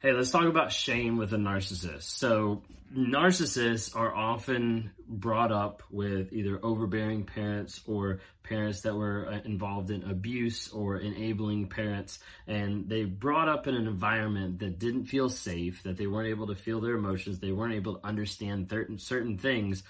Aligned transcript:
Hey, 0.00 0.12
let's 0.12 0.30
talk 0.30 0.44
about 0.44 0.70
shame 0.70 1.16
with 1.16 1.32
a 1.32 1.38
narcissist. 1.38 2.04
So, 2.04 2.62
narcissists 2.96 3.96
are 3.96 4.14
often 4.14 4.92
brought 5.08 5.50
up 5.50 5.82
with 5.90 6.32
either 6.32 6.60
overbearing 6.62 7.24
parents 7.24 7.80
or 7.84 8.20
parents 8.44 8.82
that 8.82 8.94
were 8.94 9.26
uh, 9.26 9.40
involved 9.44 9.90
in 9.90 10.08
abuse 10.08 10.68
or 10.68 10.98
enabling 10.98 11.66
parents. 11.66 12.20
And 12.46 12.88
they 12.88 13.06
brought 13.06 13.48
up 13.48 13.66
in 13.66 13.74
an 13.74 13.88
environment 13.88 14.60
that 14.60 14.78
didn't 14.78 15.06
feel 15.06 15.28
safe, 15.30 15.82
that 15.82 15.96
they 15.96 16.06
weren't 16.06 16.28
able 16.28 16.46
to 16.46 16.54
feel 16.54 16.80
their 16.80 16.94
emotions, 16.94 17.40
they 17.40 17.50
weren't 17.50 17.74
able 17.74 17.96
to 17.96 18.06
understand 18.06 18.70
certain, 18.70 18.98
certain 19.00 19.36
things 19.36 19.82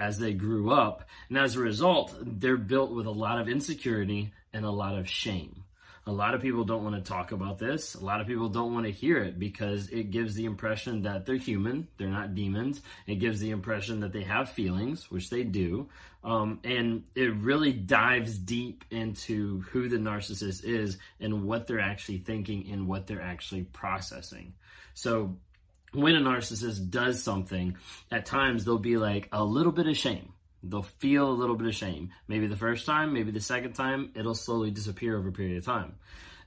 as 0.00 0.18
they 0.18 0.32
grew 0.32 0.72
up. 0.72 1.08
And 1.28 1.38
as 1.38 1.54
a 1.54 1.60
result, 1.60 2.12
they're 2.20 2.56
built 2.56 2.90
with 2.90 3.06
a 3.06 3.12
lot 3.12 3.40
of 3.40 3.48
insecurity 3.48 4.32
and 4.52 4.64
a 4.64 4.72
lot 4.72 4.98
of 4.98 5.08
shame. 5.08 5.62
A 6.04 6.12
lot 6.12 6.34
of 6.34 6.42
people 6.42 6.64
don't 6.64 6.82
want 6.82 6.96
to 6.96 7.08
talk 7.08 7.30
about 7.30 7.58
this. 7.58 7.94
A 7.94 8.04
lot 8.04 8.20
of 8.20 8.26
people 8.26 8.48
don't 8.48 8.74
want 8.74 8.86
to 8.86 8.92
hear 8.92 9.18
it 9.18 9.38
because 9.38 9.88
it 9.88 10.10
gives 10.10 10.34
the 10.34 10.46
impression 10.46 11.02
that 11.02 11.26
they're 11.26 11.36
human, 11.36 11.86
they're 11.96 12.08
not 12.08 12.34
demons. 12.34 12.80
It 13.06 13.16
gives 13.16 13.38
the 13.38 13.50
impression 13.50 14.00
that 14.00 14.12
they 14.12 14.24
have 14.24 14.50
feelings, 14.50 15.10
which 15.12 15.30
they 15.30 15.44
do. 15.44 15.88
Um, 16.24 16.58
and 16.64 17.04
it 17.14 17.34
really 17.34 17.72
dives 17.72 18.36
deep 18.36 18.84
into 18.90 19.60
who 19.70 19.88
the 19.88 19.96
narcissist 19.96 20.64
is 20.64 20.98
and 21.20 21.44
what 21.44 21.68
they're 21.68 21.80
actually 21.80 22.18
thinking 22.18 22.68
and 22.72 22.88
what 22.88 23.06
they're 23.06 23.22
actually 23.22 23.64
processing. 23.64 24.54
So, 24.94 25.36
when 25.92 26.16
a 26.16 26.20
narcissist 26.20 26.90
does 26.90 27.22
something, 27.22 27.76
at 28.10 28.24
times 28.24 28.64
they'll 28.64 28.78
be 28.78 28.96
like 28.96 29.28
a 29.30 29.44
little 29.44 29.72
bit 29.72 29.86
of 29.86 29.96
shame 29.96 30.32
They'll 30.62 30.82
feel 30.82 31.28
a 31.28 31.32
little 31.32 31.56
bit 31.56 31.66
of 31.66 31.74
shame. 31.74 32.10
Maybe 32.28 32.46
the 32.46 32.56
first 32.56 32.86
time, 32.86 33.12
maybe 33.12 33.30
the 33.30 33.40
second 33.40 33.72
time, 33.72 34.12
it'll 34.14 34.34
slowly 34.34 34.70
disappear 34.70 35.18
over 35.18 35.28
a 35.28 35.32
period 35.32 35.58
of 35.58 35.64
time. 35.64 35.96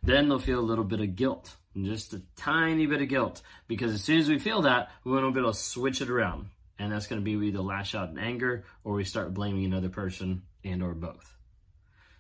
Then 0.04 0.30
they'll 0.30 0.40
feel 0.40 0.60
a 0.60 0.62
little 0.62 0.84
bit 0.84 1.02
of 1.02 1.16
guilt, 1.16 1.56
just 1.76 2.14
a 2.14 2.22
tiny 2.36 2.86
bit 2.86 3.02
of 3.02 3.10
guilt, 3.10 3.42
because 3.68 3.94
as 3.94 4.04
soon 4.04 4.20
as 4.20 4.30
we 4.30 4.40
feel 4.40 4.62
that, 4.62 4.92
we 5.04 5.12
want 5.12 5.26
to 5.26 5.32
be 5.32 5.40
able 5.40 5.52
to 5.52 5.58
switch 5.58 6.02
it 6.02 6.10
around. 6.10 6.48
And 6.78 6.92
that's 6.92 7.08
going 7.08 7.22
to 7.22 7.26
be 7.26 7.36
we 7.36 7.48
either 7.48 7.60
lash 7.60 7.96
out 7.96 8.10
in 8.10 8.20
anger 8.20 8.66
or 8.84 8.94
we 8.94 9.04
start 9.04 9.34
blaming 9.34 9.66
another 9.66 9.90
person 9.90 10.44
and 10.64 10.84
or 10.84 10.94
both. 10.94 11.36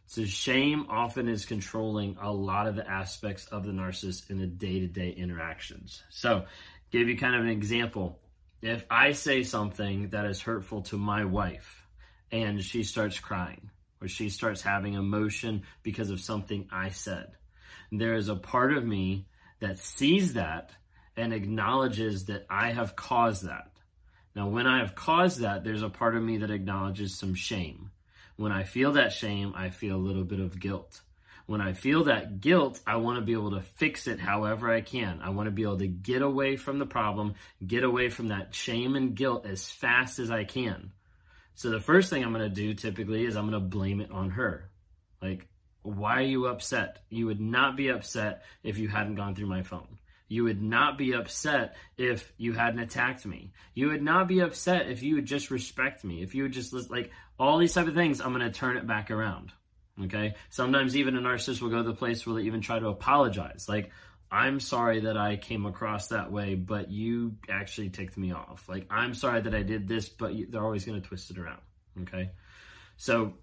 So 0.07 0.23
shame 0.23 0.85
often 0.89 1.27
is 1.27 1.45
controlling 1.45 2.17
a 2.21 2.31
lot 2.31 2.67
of 2.67 2.75
the 2.75 2.89
aspects 2.89 3.47
of 3.47 3.65
the 3.65 3.71
narcissist 3.71 4.29
in 4.29 4.37
the 4.37 4.47
day-to-day 4.47 5.11
interactions. 5.11 6.03
So 6.09 6.45
give 6.91 7.09
you 7.09 7.17
kind 7.17 7.35
of 7.35 7.41
an 7.41 7.49
example. 7.49 8.19
If 8.61 8.85
I 8.89 9.11
say 9.11 9.43
something 9.43 10.09
that 10.09 10.25
is 10.25 10.41
hurtful 10.41 10.83
to 10.83 10.97
my 10.97 11.25
wife, 11.25 11.84
and 12.31 12.61
she 12.63 12.83
starts 12.83 13.19
crying 13.19 13.69
or 14.01 14.07
she 14.07 14.29
starts 14.29 14.61
having 14.61 14.93
emotion 14.93 15.63
because 15.83 16.09
of 16.09 16.19
something 16.19 16.67
I 16.71 16.89
said. 16.89 17.31
There 17.91 18.15
is 18.15 18.29
a 18.29 18.35
part 18.35 18.73
of 18.73 18.85
me 18.85 19.27
that 19.59 19.79
sees 19.79 20.33
that 20.33 20.71
and 21.15 21.33
acknowledges 21.33 22.25
that 22.25 22.45
I 22.49 22.71
have 22.71 22.95
caused 22.95 23.45
that. 23.45 23.71
Now, 24.35 24.49
when 24.49 24.67
I 24.67 24.79
have 24.79 24.95
caused 24.95 25.39
that, 25.39 25.63
there's 25.63 25.81
a 25.81 25.89
part 25.89 26.15
of 26.15 26.23
me 26.23 26.37
that 26.37 26.51
acknowledges 26.51 27.15
some 27.15 27.35
shame. 27.35 27.91
When 28.35 28.51
I 28.51 28.63
feel 28.63 28.93
that 28.93 29.13
shame, 29.13 29.53
I 29.55 29.69
feel 29.69 29.95
a 29.95 29.97
little 29.97 30.25
bit 30.25 30.41
of 30.41 30.59
guilt. 30.59 31.01
When 31.45 31.61
I 31.61 31.73
feel 31.73 32.05
that 32.05 32.41
guilt, 32.41 32.81
I 32.85 32.97
want 32.97 33.19
to 33.19 33.25
be 33.25 33.33
able 33.33 33.51
to 33.51 33.61
fix 33.61 34.07
it 34.07 34.19
however 34.19 34.69
I 34.69 34.81
can. 34.81 35.21
I 35.21 35.29
want 35.29 35.47
to 35.47 35.51
be 35.51 35.61
able 35.61 35.77
to 35.77 35.87
get 35.87 36.21
away 36.21 36.57
from 36.57 36.79
the 36.79 36.85
problem, 36.85 37.35
get 37.65 37.83
away 37.83 38.09
from 38.09 38.29
that 38.29 38.53
shame 38.53 38.95
and 38.95 39.15
guilt 39.15 39.45
as 39.45 39.69
fast 39.69 40.19
as 40.19 40.31
I 40.31 40.43
can. 40.43 40.91
So 41.55 41.69
the 41.69 41.79
first 41.79 42.09
thing 42.09 42.23
I'm 42.23 42.33
going 42.33 42.47
to 42.47 42.49
do 42.49 42.73
typically 42.73 43.25
is 43.25 43.35
I'm 43.35 43.49
going 43.49 43.61
to 43.61 43.67
blame 43.67 44.01
it 44.01 44.11
on 44.11 44.29
her. 44.31 44.69
Like, 45.21 45.47
why 45.81 46.17
are 46.17 46.21
you 46.21 46.47
upset? 46.47 46.99
You 47.09 47.27
would 47.27 47.39
not 47.39 47.77
be 47.77 47.89
upset 47.89 48.43
if 48.63 48.77
you 48.77 48.87
hadn't 48.87 49.15
gone 49.15 49.35
through 49.35 49.47
my 49.47 49.63
phone. 49.63 49.99
You 50.27 50.43
would 50.45 50.61
not 50.61 50.97
be 50.97 51.13
upset 51.13 51.75
if 51.97 52.33
you 52.37 52.53
hadn't 52.53 52.79
attacked 52.79 53.25
me. 53.25 53.53
You 53.73 53.89
would 53.89 54.01
not 54.01 54.27
be 54.27 54.39
upset 54.39 54.89
if 54.89 55.03
you 55.03 55.15
would 55.15 55.25
just 55.25 55.51
respect 55.51 56.03
me. 56.03 56.23
If 56.23 56.33
you 56.35 56.43
would 56.43 56.51
just 56.51 56.73
like 56.89 57.11
all 57.39 57.57
these 57.57 57.73
type 57.73 57.87
of 57.87 57.93
things, 57.93 58.19
I'm 58.19 58.33
going 58.33 58.51
to 58.51 58.57
turn 58.57 58.77
it 58.77 58.87
back 58.87 59.11
around. 59.11 59.51
Okay. 60.03 60.35
Sometimes 60.49 60.97
even 60.97 61.15
a 61.15 61.21
narcissist 61.21 61.61
will 61.61 61.69
go 61.69 61.77
to 61.77 61.83
the 61.83 61.93
place 61.93 62.25
where 62.25 62.35
they 62.35 62.47
even 62.47 62.61
try 62.61 62.79
to 62.79 62.87
apologize. 62.87 63.67
Like, 63.69 63.91
I'm 64.35 64.59
sorry 64.59 64.99
that 65.01 65.15
I 65.15 65.37
came 65.37 65.65
across 65.65 66.09
that 66.09 66.29
way, 66.29 66.55
but 66.55 66.91
you 66.91 67.37
actually 67.49 67.89
ticked 67.89 68.17
me 68.17 68.33
off. 68.33 68.67
Like, 68.67 68.85
I'm 68.89 69.13
sorry 69.13 69.39
that 69.39 69.55
I 69.55 69.63
did 69.63 69.87
this, 69.87 70.09
but 70.09 70.33
they're 70.49 70.61
always 70.61 70.83
going 70.83 71.01
to 71.01 71.07
twist 71.07 71.31
it 71.31 71.37
around. 71.37 71.61
Okay. 72.01 72.31
So 72.97 73.35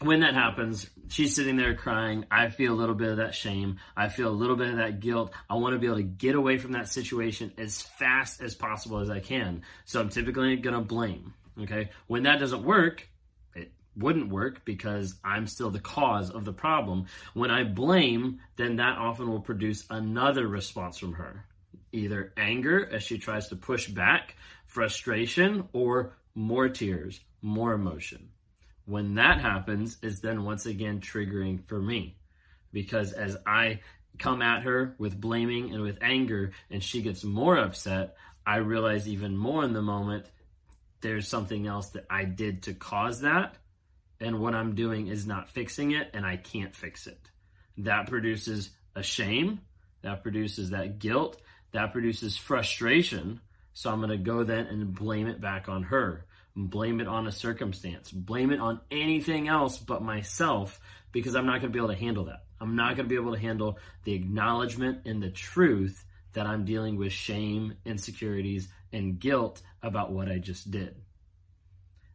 when 0.00 0.18
that 0.20 0.34
happens, 0.34 0.90
she's 1.06 1.36
sitting 1.36 1.56
there 1.56 1.76
crying. 1.76 2.26
I 2.28 2.48
feel 2.48 2.72
a 2.72 2.74
little 2.74 2.96
bit 2.96 3.10
of 3.10 3.18
that 3.18 3.36
shame. 3.36 3.78
I 3.96 4.08
feel 4.08 4.30
a 4.30 4.34
little 4.34 4.56
bit 4.56 4.70
of 4.70 4.78
that 4.78 4.98
guilt. 4.98 5.32
I 5.48 5.54
want 5.54 5.74
to 5.74 5.78
be 5.78 5.86
able 5.86 5.98
to 5.98 6.02
get 6.02 6.34
away 6.34 6.58
from 6.58 6.72
that 6.72 6.88
situation 6.88 7.52
as 7.56 7.80
fast 7.80 8.42
as 8.42 8.56
possible 8.56 8.98
as 8.98 9.10
I 9.10 9.20
can. 9.20 9.62
So 9.84 10.00
I'm 10.00 10.08
typically 10.08 10.56
going 10.56 10.74
to 10.74 10.82
blame. 10.82 11.34
Okay. 11.60 11.90
When 12.08 12.24
that 12.24 12.40
doesn't 12.40 12.64
work, 12.64 13.08
wouldn't 13.96 14.30
work 14.30 14.64
because 14.64 15.14
I'm 15.24 15.46
still 15.46 15.70
the 15.70 15.80
cause 15.80 16.30
of 16.30 16.44
the 16.44 16.52
problem. 16.52 17.06
When 17.34 17.50
I 17.50 17.64
blame, 17.64 18.40
then 18.56 18.76
that 18.76 18.98
often 18.98 19.28
will 19.28 19.40
produce 19.40 19.84
another 19.90 20.46
response 20.46 20.98
from 20.98 21.14
her 21.14 21.44
either 21.94 22.32
anger 22.38 22.88
as 22.90 23.02
she 23.02 23.18
tries 23.18 23.48
to 23.48 23.56
push 23.56 23.86
back, 23.88 24.34
frustration, 24.64 25.68
or 25.74 26.14
more 26.34 26.68
tears, 26.68 27.20
more 27.42 27.74
emotion. 27.74 28.30
When 28.86 29.16
that 29.16 29.40
happens, 29.40 29.98
is 30.02 30.20
then 30.20 30.44
once 30.44 30.64
again 30.64 31.00
triggering 31.00 31.66
for 31.66 31.80
me 31.80 32.16
because 32.72 33.12
as 33.12 33.36
I 33.46 33.80
come 34.18 34.42
at 34.42 34.62
her 34.62 34.94
with 34.98 35.20
blaming 35.20 35.72
and 35.72 35.82
with 35.82 35.98
anger 36.00 36.52
and 36.70 36.82
she 36.82 37.02
gets 37.02 37.24
more 37.24 37.58
upset, 37.58 38.16
I 38.46 38.56
realize 38.56 39.06
even 39.06 39.36
more 39.36 39.62
in 39.62 39.72
the 39.72 39.82
moment 39.82 40.26
there's 41.00 41.28
something 41.28 41.66
else 41.66 41.90
that 41.90 42.06
I 42.08 42.24
did 42.24 42.64
to 42.64 42.74
cause 42.74 43.20
that 43.20 43.56
and 44.22 44.38
what 44.38 44.54
I'm 44.54 44.74
doing 44.76 45.08
is 45.08 45.26
not 45.26 45.48
fixing 45.48 45.90
it 45.90 46.10
and 46.14 46.24
I 46.24 46.36
can't 46.36 46.74
fix 46.74 47.06
it. 47.08 47.18
That 47.78 48.06
produces 48.06 48.70
a 48.94 49.02
shame, 49.02 49.60
that 50.02 50.22
produces 50.22 50.70
that 50.70 51.00
guilt, 51.00 51.40
that 51.72 51.92
produces 51.92 52.36
frustration. 52.36 53.40
So 53.74 53.90
I'm 53.90 53.98
going 53.98 54.10
to 54.10 54.16
go 54.16 54.44
then 54.44 54.66
and 54.66 54.94
blame 54.94 55.26
it 55.26 55.40
back 55.40 55.68
on 55.68 55.82
her, 55.84 56.24
blame 56.54 57.00
it 57.00 57.08
on 57.08 57.26
a 57.26 57.32
circumstance, 57.32 58.12
blame 58.12 58.52
it 58.52 58.60
on 58.60 58.80
anything 58.90 59.48
else 59.48 59.78
but 59.78 60.02
myself 60.02 60.78
because 61.10 61.34
I'm 61.34 61.46
not 61.46 61.60
going 61.60 61.72
to 61.72 61.76
be 61.76 61.78
able 61.78 61.88
to 61.88 62.00
handle 62.00 62.26
that. 62.26 62.44
I'm 62.60 62.76
not 62.76 62.94
going 62.96 63.08
to 63.08 63.14
be 63.14 63.20
able 63.20 63.34
to 63.34 63.40
handle 63.40 63.78
the 64.04 64.12
acknowledgement 64.12 65.00
and 65.04 65.20
the 65.20 65.30
truth 65.30 66.04
that 66.34 66.46
I'm 66.46 66.64
dealing 66.64 66.96
with 66.96 67.12
shame, 67.12 67.74
insecurities, 67.84 68.68
and 68.92 69.18
guilt 69.18 69.62
about 69.82 70.12
what 70.12 70.28
I 70.28 70.38
just 70.38 70.70
did. 70.70 70.94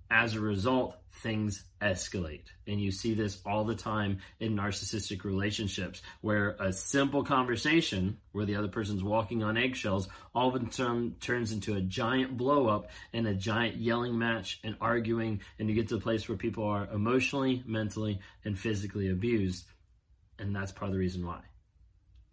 As 0.09 0.35
a 0.35 0.39
result, 0.39 0.95
things 1.21 1.63
escalate. 1.81 2.45
And 2.65 2.79
you 2.79 2.91
see 2.91 3.13
this 3.13 3.41
all 3.45 3.65
the 3.65 3.75
time 3.75 4.19
in 4.39 4.55
narcissistic 4.55 5.23
relationships 5.23 6.01
where 6.21 6.55
a 6.59 6.71
simple 6.71 7.23
conversation 7.23 8.17
where 8.31 8.45
the 8.45 8.55
other 8.55 8.67
person's 8.67 9.03
walking 9.03 9.43
on 9.43 9.57
eggshells 9.57 10.07
all 10.33 10.55
of 10.55 10.61
a 10.61 10.71
sudden 10.71 11.15
turns 11.19 11.51
into 11.51 11.75
a 11.75 11.81
giant 11.81 12.37
blow 12.37 12.67
up 12.67 12.89
and 13.13 13.27
a 13.27 13.33
giant 13.33 13.77
yelling 13.77 14.17
match 14.17 14.59
and 14.63 14.77
arguing. 14.79 15.41
And 15.59 15.69
you 15.69 15.75
get 15.75 15.89
to 15.89 15.95
the 15.95 16.01
place 16.01 16.29
where 16.29 16.37
people 16.37 16.65
are 16.65 16.87
emotionally, 16.87 17.63
mentally, 17.65 18.19
and 18.45 18.57
physically 18.57 19.09
abused. 19.09 19.65
And 20.39 20.55
that's 20.55 20.71
part 20.71 20.89
of 20.89 20.93
the 20.93 20.99
reason 20.99 21.25
why 21.25 21.41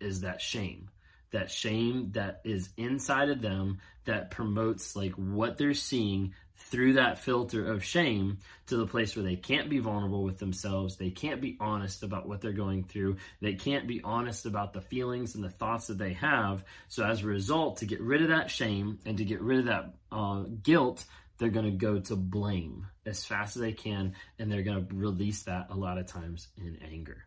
is 0.01 0.21
that 0.21 0.41
shame 0.41 0.91
that 1.35 1.51
shame 1.51 2.13
that 2.13 2.41
is 2.45 2.71
inside 2.77 3.29
of 3.29 3.43
them 3.43 3.79
that 4.05 4.31
promotes 4.31 4.97
like 4.97 5.13
what 5.13 5.59
they're 5.59 5.75
seeing 5.75 6.35
through 6.57 6.95
that 6.95 7.19
filter 7.19 7.73
of 7.73 7.85
shame 7.85 8.39
to 8.67 8.77
the 8.77 8.87
place 8.87 9.15
where 9.15 9.25
they 9.25 9.37
can't 9.37 9.69
be 9.69 9.81
vulnerable 9.81 10.23
with 10.23 10.39
themselves. 10.39 10.97
They 10.97 11.11
can't 11.11 11.41
be 11.41 11.57
honest 11.61 12.03
about 12.03 12.29
what 12.29 12.41
they're 12.41 12.53
going 12.53 12.85
through. 12.85 13.17
They 13.41 13.55
can't 13.55 13.87
be 13.87 14.01
honest 14.03 14.47
about 14.47 14.73
the 14.73 14.81
feelings 14.81 15.35
and 15.35 15.45
the 15.45 15.51
thoughts 15.51 15.89
that 15.89 15.99
they 15.99 16.15
have. 16.15 16.65
So, 16.89 17.05
as 17.05 17.23
a 17.23 17.27
result, 17.27 17.79
to 17.79 17.87
get 17.87 18.01
rid 18.01 18.23
of 18.23 18.29
that 18.29 18.51
shame 18.51 18.99
and 19.05 19.19
to 19.19 19.25
get 19.25 19.41
rid 19.41 19.61
of 19.61 19.65
that 19.67 19.95
uh, 20.13 20.45
guilt, 20.63 21.05
they're 21.39 21.49
going 21.49 21.67
to 21.67 21.73
go 21.73 21.99
to 21.99 22.17
blame 22.17 22.87
as 23.05 23.25
fast 23.25 23.57
as 23.57 23.63
they 23.63 23.73
can 23.73 24.15
and 24.39 24.51
they're 24.51 24.63
going 24.63 24.87
to 24.87 24.95
release 24.95 25.43
that 25.43 25.67
a 25.71 25.77
lot 25.77 25.99
of 25.99 26.07
times 26.07 26.49
in 26.57 26.79
anger. 26.91 27.27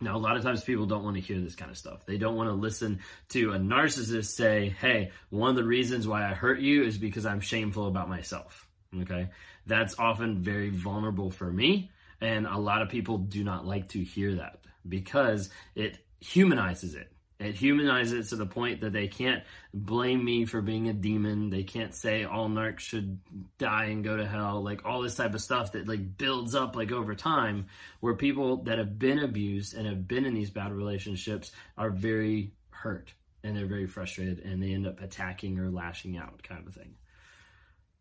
Now, 0.00 0.16
a 0.16 0.18
lot 0.18 0.36
of 0.36 0.42
times 0.42 0.62
people 0.62 0.86
don't 0.86 1.04
want 1.04 1.16
to 1.16 1.22
hear 1.22 1.40
this 1.40 1.54
kind 1.54 1.70
of 1.70 1.78
stuff. 1.78 2.04
They 2.04 2.18
don't 2.18 2.36
want 2.36 2.50
to 2.50 2.54
listen 2.54 3.00
to 3.30 3.52
a 3.52 3.58
narcissist 3.58 4.26
say, 4.26 4.68
Hey, 4.68 5.10
one 5.30 5.50
of 5.50 5.56
the 5.56 5.64
reasons 5.64 6.06
why 6.06 6.28
I 6.28 6.34
hurt 6.34 6.60
you 6.60 6.84
is 6.84 6.98
because 6.98 7.24
I'm 7.24 7.40
shameful 7.40 7.86
about 7.86 8.08
myself. 8.08 8.66
Okay. 9.02 9.30
That's 9.66 9.98
often 9.98 10.42
very 10.42 10.70
vulnerable 10.70 11.30
for 11.30 11.50
me. 11.50 11.90
And 12.20 12.46
a 12.46 12.58
lot 12.58 12.82
of 12.82 12.88
people 12.88 13.18
do 13.18 13.42
not 13.42 13.66
like 13.66 13.88
to 13.90 14.02
hear 14.02 14.36
that 14.36 14.60
because 14.88 15.50
it 15.74 15.98
humanizes 16.20 16.94
it. 16.94 17.10
It 17.38 17.54
humanizes 17.54 18.26
it 18.26 18.28
to 18.30 18.36
the 18.36 18.46
point 18.46 18.80
that 18.80 18.94
they 18.94 19.08
can't 19.08 19.44
blame 19.74 20.24
me 20.24 20.46
for 20.46 20.62
being 20.62 20.88
a 20.88 20.94
demon. 20.94 21.50
They 21.50 21.64
can't 21.64 21.94
say 21.94 22.24
all 22.24 22.48
narcs 22.48 22.78
should 22.78 23.20
die 23.58 23.86
and 23.86 24.02
go 24.02 24.16
to 24.16 24.26
hell. 24.26 24.62
Like 24.62 24.86
all 24.86 25.02
this 25.02 25.16
type 25.16 25.34
of 25.34 25.42
stuff 25.42 25.72
that 25.72 25.86
like 25.86 26.16
builds 26.16 26.54
up 26.54 26.76
like 26.76 26.92
over 26.92 27.14
time 27.14 27.66
where 28.00 28.14
people 28.14 28.62
that 28.64 28.78
have 28.78 28.98
been 28.98 29.18
abused 29.18 29.74
and 29.74 29.86
have 29.86 30.08
been 30.08 30.24
in 30.24 30.32
these 30.32 30.50
bad 30.50 30.72
relationships 30.72 31.52
are 31.76 31.90
very 31.90 32.52
hurt 32.70 33.12
and 33.44 33.54
they're 33.54 33.66
very 33.66 33.86
frustrated 33.86 34.40
and 34.40 34.62
they 34.62 34.72
end 34.72 34.86
up 34.86 35.02
attacking 35.02 35.58
or 35.58 35.70
lashing 35.70 36.16
out 36.16 36.42
kind 36.42 36.66
of 36.66 36.74
thing. 36.74 36.94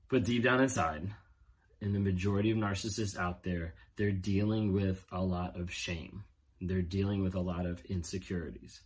But 0.08 0.24
deep 0.24 0.44
down 0.44 0.62
inside, 0.62 1.10
in 1.81 1.92
the 1.92 2.00
majority 2.00 2.52
of 2.52 2.58
narcissists 2.58 3.18
out 3.18 3.44
there, 3.44 3.74
they're 3.98 4.12
dealing 4.12 4.72
with 4.72 5.04
a 5.12 5.22
lot 5.22 5.60
of 5.60 5.72
shame. 5.72 6.24
They're 6.62 6.81
dealing 6.81 7.22
with 7.22 7.36
a 7.36 7.42
lot 7.42 7.66
of 7.66 7.84
insecurities. 7.86 8.81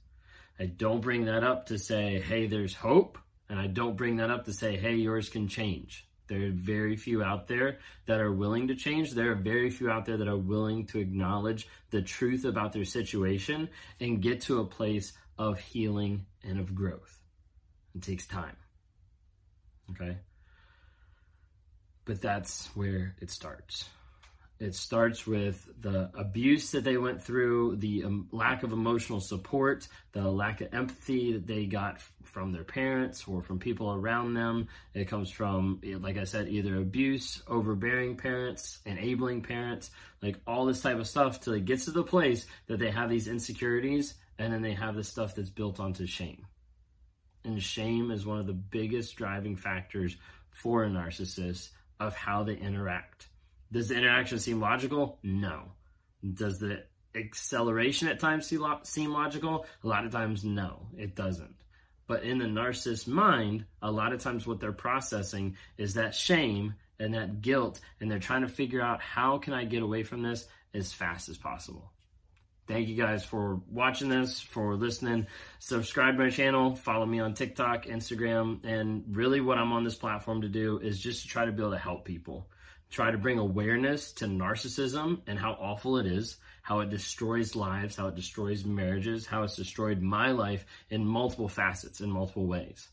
I 0.60 0.66
don't 0.66 1.02
bring 1.02 1.26
that 1.26 1.44
up 1.44 1.68
to 1.68 1.78
say, 1.78 2.20
hey, 2.20 2.48
there's 2.48 2.76
hope. 2.76 3.18
And 3.50 3.60
I 3.60 3.68
don't 3.68 3.96
bring 3.96 4.18
that 4.18 4.30
up 4.30 4.46
to 4.46 4.54
say, 4.54 4.78
hey, 4.78 4.96
yours 4.96 5.30
can 5.30 5.48
change. 5.48 6.06
There 6.28 6.46
are 6.46 6.52
very 6.52 6.96
few 6.96 7.24
out 7.24 7.48
there 7.48 7.80
that 8.06 8.20
are 8.20 8.32
willing 8.32 8.68
to 8.68 8.76
change. 8.76 9.12
There 9.12 9.32
are 9.32 9.36
very 9.36 9.72
few 9.72 9.90
out 9.90 10.06
there 10.06 10.18
that 10.18 10.28
are 10.28 10.38
willing 10.38 10.86
to 10.88 11.00
acknowledge 11.00 11.68
the 11.90 12.04
truth 12.04 12.46
about 12.46 12.74
their 12.74 12.86
situation 12.86 13.70
and 14.00 14.22
get 14.22 14.42
to 14.42 14.60
a 14.60 14.66
place 14.66 15.14
of 15.40 15.60
healing 15.60 16.28
and 16.44 16.60
of 16.60 16.76
growth. 16.76 17.20
It 17.96 18.04
takes 18.04 18.28
time. 18.28 18.56
Okay? 19.92 20.18
But 22.06 22.22
that's 22.22 22.68
where 22.76 23.16
it 23.20 23.32
starts. 23.32 23.90
It 24.60 24.76
starts 24.76 25.26
with 25.26 25.70
the 25.80 26.12
abuse 26.14 26.72
that 26.72 26.84
they 26.84 26.98
went 26.98 27.24
through, 27.24 27.78
the 27.78 28.04
um, 28.04 28.28
lack 28.34 28.64
of 28.64 28.74
emotional 28.74 29.22
support, 29.22 29.88
the 30.12 30.30
lack 30.30 30.60
of 30.60 30.74
empathy 30.74 31.32
that 31.32 31.48
they 31.48 31.66
got 31.66 32.02
from 32.26 32.52
their 32.52 32.66
parents 32.66 33.26
or 33.26 33.42
from 33.42 33.60
people 33.60 33.94
around 33.94 34.34
them. 34.34 34.68
It 34.94 35.08
comes 35.08 35.32
from, 35.32 35.80
like 36.02 36.18
I 36.18 36.26
said, 36.26 36.50
either 36.50 36.76
abuse, 36.76 37.42
overbearing 37.48 38.18
parents, 38.18 38.80
enabling 38.86 39.44
parents, 39.44 39.92
like 40.22 40.36
all 40.46 40.66
this 40.66 40.82
type 40.82 41.00
of 41.00 41.08
stuff 41.08 41.40
till 41.40 41.54
it 41.54 41.64
gets 41.64 41.86
to 41.86 41.92
the 41.92 42.04
place 42.04 42.46
that 42.68 42.80
they 42.80 42.92
have 42.92 43.10
these 43.10 43.30
insecurities 43.30 44.16
and 44.38 44.52
then 44.52 44.62
they 44.62 44.74
have 44.74 44.94
this 44.94 45.08
stuff 45.08 45.36
that's 45.36 45.50
built 45.50 45.80
onto 45.80 46.06
shame. 46.06 46.46
And 47.46 47.64
shame 47.64 48.12
is 48.12 48.26
one 48.26 48.40
of 48.40 48.48
the 48.48 48.54
biggest 48.54 49.16
driving 49.16 49.56
factors 49.56 50.18
for 50.52 50.84
a 50.84 50.90
narcissist 50.90 51.70
of 52.02 52.14
how 52.14 52.44
they 52.44 52.56
interact 52.56 53.30
does 53.72 53.90
the 53.90 53.96
interaction 53.96 54.40
seem 54.40 54.60
logical? 54.60 55.20
No. 55.24 55.64
Does 56.34 56.60
the 56.60 56.84
acceleration 57.16 58.08
at 58.08 58.20
times 58.20 58.48
seem 58.48 59.12
logical? 59.12 59.66
A 59.84 59.88
lot 59.88 60.06
of 60.06 60.12
times, 60.12 60.44
no, 60.44 60.88
it 60.98 61.16
doesn't. 61.16 61.56
But 62.08 62.24
in 62.24 62.40
the 62.40 62.46
narcissist's 62.46 63.08
mind, 63.08 63.66
a 63.82 63.92
lot 63.92 64.14
of 64.14 64.22
times 64.22 64.48
what 64.48 64.60
they're 64.60 64.72
processing 64.72 65.58
is 65.78 65.94
that 65.94 66.16
shame 66.16 66.74
and 67.00 67.14
that 67.14 67.42
guilt, 67.42 67.80
and 68.00 68.10
they're 68.10 68.20
trying 68.20 68.42
to 68.42 68.50
figure 68.50 68.82
out 68.82 69.02
how 69.02 69.38
can 69.38 69.54
I 69.54 69.64
get 69.64 69.84
away 69.84 70.04
from 70.04 70.24
this 70.24 70.48
as 70.74 70.92
fast 70.92 71.30
as 71.30 71.38
possible. 71.38 71.92
Thank 72.68 72.88
you 72.88 72.96
guys 72.96 73.24
for 73.24 73.62
watching 73.70 74.10
this, 74.10 74.40
for 74.40 74.76
listening. 74.76 75.28
Subscribe 75.60 76.18
to 76.18 76.24
my 76.24 76.30
channel, 76.30 76.76
follow 76.76 77.06
me 77.06 77.20
on 77.20 77.34
TikTok, 77.34 77.86
Instagram, 77.86 78.64
and 78.64 79.04
really 79.16 79.42
what 79.42 79.58
I'm 79.58 79.72
on 79.72 79.84
this 79.84 79.96
platform 79.96 80.42
to 80.42 80.50
do 80.50 80.80
is 80.80 81.00
just 81.00 81.24
to 81.24 81.28
try 81.28 81.46
to 81.46 81.52
be 81.52 81.62
able 81.62 81.72
to 81.72 81.78
help 81.78 82.06
people 82.06 82.48
try 82.90 83.12
to 83.12 83.18
bring 83.18 83.38
awareness 83.38 84.12
to 84.14 84.26
narcissism 84.26 85.22
and 85.28 85.38
how 85.38 85.52
awful 85.54 85.98
it 85.98 86.06
is, 86.06 86.38
how 86.62 86.80
it 86.80 86.90
destroys 86.90 87.56
lives, 87.56 87.96
how 87.96 88.08
it 88.08 88.16
destroys 88.16 88.66
marriages, 88.66 89.26
how 89.26 89.44
it's 89.44 89.56
destroyed 89.56 90.02
my 90.02 90.32
life 90.32 90.66
in 90.90 91.06
multiple 91.06 91.50
facets, 91.50 92.02
in 92.02 92.10
multiple 92.10 92.48
ways. 92.48 92.90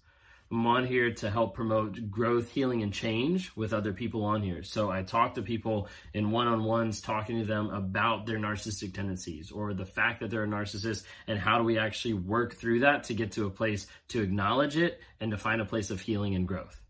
I'm 0.50 0.64
on 0.64 0.86
here 0.86 1.12
to 1.12 1.28
help 1.28 1.54
promote 1.54 2.08
growth, 2.08 2.50
healing, 2.50 2.82
and 2.82 2.92
change 2.92 3.50
with 3.56 3.72
other 3.72 3.92
people 3.92 4.24
on 4.24 4.42
here. 4.42 4.62
So 4.62 4.90
I 4.90 5.02
talk 5.02 5.34
to 5.34 5.42
people 5.42 5.88
in 6.14 6.30
one 6.30 6.46
on 6.46 6.62
ones, 6.62 7.00
talking 7.00 7.40
to 7.40 7.44
them 7.44 7.70
about 7.70 8.26
their 8.26 8.38
narcissistic 8.38 8.94
tendencies 8.94 9.50
or 9.50 9.74
the 9.74 9.86
fact 9.86 10.20
that 10.20 10.30
they're 10.30 10.44
a 10.44 10.48
narcissist 10.48 11.02
and 11.26 11.36
how 11.36 11.58
do 11.58 11.64
we 11.64 11.78
actually 11.78 12.14
work 12.14 12.54
through 12.54 12.80
that 12.80 13.04
to 13.04 13.14
get 13.14 13.32
to 13.32 13.46
a 13.46 13.50
place 13.50 13.88
to 14.08 14.22
acknowledge 14.22 14.76
it 14.76 15.00
and 15.20 15.32
to 15.32 15.36
find 15.36 15.60
a 15.60 15.64
place 15.64 15.90
of 15.90 16.00
healing 16.00 16.36
and 16.36 16.46
growth. 16.46 16.80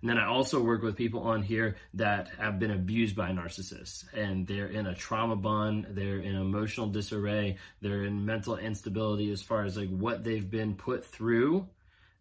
And 0.00 0.08
then 0.08 0.18
I 0.18 0.26
also 0.26 0.62
work 0.62 0.82
with 0.82 0.96
people 0.96 1.22
on 1.22 1.42
here 1.42 1.76
that 1.94 2.28
have 2.38 2.58
been 2.58 2.70
abused 2.70 3.16
by 3.16 3.30
narcissists 3.30 4.04
and 4.14 4.46
they're 4.46 4.68
in 4.68 4.86
a 4.86 4.94
trauma 4.94 5.36
bond, 5.36 5.88
they're 5.90 6.20
in 6.20 6.36
emotional 6.36 6.86
disarray, 6.86 7.56
they're 7.80 8.04
in 8.04 8.24
mental 8.24 8.56
instability 8.56 9.32
as 9.32 9.42
far 9.42 9.64
as 9.64 9.76
like 9.76 9.90
what 9.90 10.22
they've 10.22 10.48
been 10.48 10.74
put 10.74 11.04
through. 11.04 11.66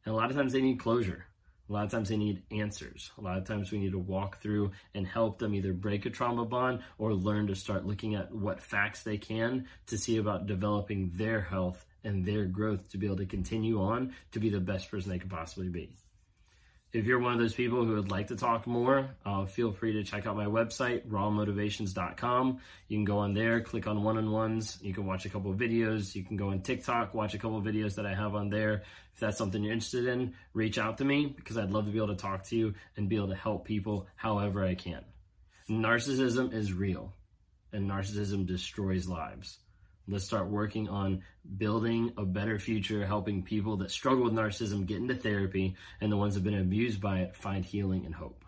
And 0.06 0.14
a 0.14 0.18
lot 0.18 0.32
of 0.32 0.36
times 0.36 0.54
they 0.54 0.62
need 0.62 0.80
closure. 0.80 1.26
A 1.70 1.74
lot 1.74 1.84
of 1.84 1.92
times 1.92 2.08
they 2.08 2.18
need 2.18 2.44
answers. 2.50 3.12
A 3.18 3.22
lot 3.22 3.38
of 3.38 3.44
times 3.44 3.72
we 3.72 3.78
need 3.78 3.92
to 3.92 4.00
walk 4.00 4.42
through 4.42 4.72
and 4.96 5.06
help 5.06 5.38
them 5.38 5.54
either 5.54 5.74
break 5.74 6.06
a 6.06 6.10
trauma 6.10 6.46
bond 6.46 6.80
or 6.98 7.14
learn 7.14 7.48
to 7.48 7.56
start 7.56 7.86
looking 7.86 8.16
at 8.16 8.34
what 8.34 8.62
facts 8.62 9.04
they 9.04 9.18
can 9.18 9.68
to 9.88 9.98
see 9.98 10.18
about 10.18 10.48
developing 10.48 11.12
their 11.16 11.42
health 11.42 11.86
and 12.06 12.26
their 12.26 12.46
growth 12.46 12.90
to 12.92 12.98
be 12.98 13.06
able 13.06 13.18
to 13.18 13.26
continue 13.26 13.82
on 13.82 14.14
to 14.32 14.40
be 14.40 14.50
the 14.50 14.62
best 14.62 14.90
person 14.90 15.12
they 15.12 15.20
could 15.20 15.30
possibly 15.30 15.68
be. 15.68 15.94
If 16.94 17.06
you're 17.06 17.20
one 17.20 17.34
of 17.34 17.40
those 17.40 17.54
people 17.54 17.84
who 17.84 17.96
would 17.96 18.12
like 18.12 18.28
to 18.28 18.38
talk 18.38 18.66
more, 18.66 19.10
uh, 19.26 19.46
feel 19.46 19.74
free 19.74 19.92
to 19.94 20.04
check 20.04 20.26
out 20.26 20.38
my 20.38 20.46
website, 20.46 21.06
rawmotivations.com. 21.08 22.60
You 22.88 22.98
can 22.98 23.04
go 23.04 23.18
on 23.20 23.34
there, 23.34 23.60
click 23.60 23.88
on 23.88 24.04
one 24.04 24.18
on 24.18 24.32
ones. 24.32 24.80
You 24.82 24.94
can 24.94 25.06
watch 25.06 25.26
a 25.26 25.30
couple 25.30 25.52
of 25.52 25.58
videos. 25.58 26.16
You 26.16 26.24
can 26.24 26.38
go 26.38 26.50
on 26.50 26.62
TikTok, 26.62 27.14
watch 27.14 27.34
a 27.34 27.38
couple 27.38 27.58
of 27.58 27.66
videos 27.66 27.96
that 27.96 28.06
I 28.06 28.16
have 28.16 28.36
on 28.36 28.50
there. 28.50 28.84
If 29.14 29.20
that's 29.20 29.38
something 29.38 29.62
you're 29.62 29.74
interested 29.74 30.08
in, 30.08 30.34
reach 30.54 30.78
out 30.78 31.00
to 31.00 31.06
me 31.06 31.26
because 31.26 31.58
I'd 31.58 31.72
love 31.72 31.86
to 31.86 31.92
be 31.92 31.98
able 31.98 32.08
to 32.10 32.16
talk 32.16 32.46
to 32.46 32.56
you 32.56 32.74
and 32.96 33.10
be 33.10 33.18
able 33.18 33.30
to 33.30 33.36
help 33.36 33.66
people 33.66 34.08
however 34.16 34.64
I 34.64 34.76
can. 34.76 35.04
Narcissism 35.70 36.54
is 36.54 36.72
real, 36.72 37.14
and 37.74 37.90
narcissism 37.90 38.46
destroys 38.46 39.10
lives. 39.10 39.60
Let's 40.08 40.24
start 40.24 40.48
working 40.48 40.88
on 40.88 41.24
building 41.58 42.14
a 42.18 42.24
better 42.24 42.60
future, 42.60 43.06
helping 43.06 43.44
people 43.44 43.78
that 43.78 43.92
struggle 43.92 44.24
with 44.24 44.34
narcissism 44.34 44.86
get 44.86 44.98
into 44.98 45.16
therapy, 45.16 45.76
and 46.00 46.12
the 46.12 46.18
ones 46.18 46.34
that 46.34 46.40
have 46.40 46.52
been 46.52 46.62
abused 46.62 47.02
by 47.02 47.20
it 47.20 47.36
find 47.36 47.66
healing 47.66 48.06
and 48.06 48.16
hope. 48.16 48.46